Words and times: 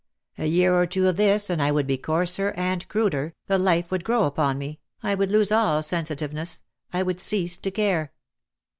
A 0.39 0.47
year 0.47 0.73
or 0.73 0.87
two 0.87 1.07
of 1.07 1.15
this 1.17 1.47
and 1.47 1.61
I 1.61 1.71
would 1.71 1.85
be 1.85 1.95
coarser 1.95 2.55
and 2.57 2.87
cruder, 2.87 3.35
the 3.45 3.59
life 3.59 3.91
would 3.91 4.03
grow 4.03 4.23
upon 4.23 4.57
me, 4.57 4.79
I 5.03 5.13
would 5.13 5.31
lose 5.31 5.51
all 5.51 5.83
sensitiveness, 5.83 6.63
I 6.91 7.03
would 7.03 7.19
cease 7.19 7.55
to 7.57 7.69
care. 7.69 8.11